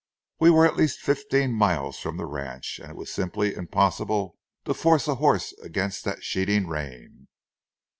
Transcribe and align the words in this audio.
We 0.39 0.49
were 0.49 0.65
at 0.65 0.77
least 0.77 0.99
fifteen 0.99 1.53
miles 1.53 1.99
from 1.99 2.17
the 2.17 2.25
ranch, 2.25 2.79
and 2.81 2.89
it 2.89 2.95
was 2.95 3.11
simply 3.11 3.53
impossible 3.53 4.35
to 4.65 4.73
force 4.73 5.07
a 5.07 5.13
horse 5.21 5.53
against 5.61 6.05
that 6.05 6.23
sheeting 6.23 6.65
rain. 6.65 7.27